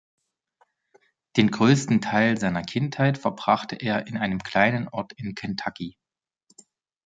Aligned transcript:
Den 1.37 1.51
größten 1.51 2.01
Teil 2.01 2.35
seiner 2.39 2.63
Kindheit 2.63 3.19
verbrachte 3.19 3.75
er 3.75 4.07
in 4.07 4.17
einem 4.17 4.39
kleinen 4.41 4.87
Ort 4.87 5.13
in 5.13 5.35
Kentucky. 5.35 5.95